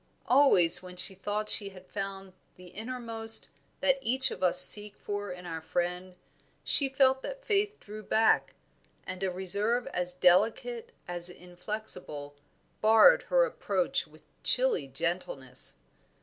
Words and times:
Always 0.25 0.81
when 0.81 0.95
she 0.97 1.13
thought 1.13 1.47
she 1.47 1.69
had 1.69 1.85
found 1.85 2.33
the 2.55 2.69
innermost 2.69 3.49
that 3.81 3.99
each 4.01 4.31
of 4.31 4.41
us 4.41 4.59
seek 4.59 4.97
for 4.97 5.31
in 5.31 5.45
our 5.45 5.61
friend, 5.61 6.15
she 6.63 6.89
felt 6.89 7.21
that 7.21 7.45
Faith 7.45 7.79
drew 7.79 8.01
back, 8.01 8.55
and 9.05 9.21
a 9.21 9.29
reserve 9.29 9.85
as 9.93 10.15
delicate 10.15 10.91
as 11.07 11.29
inflexible 11.29 12.33
barred 12.81 13.21
her 13.29 13.45
approach 13.45 14.07
with 14.07 14.23
chilly 14.41 14.87
gentleness. 14.87 15.75